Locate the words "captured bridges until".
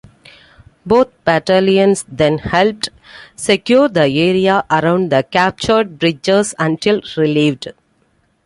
5.21-7.03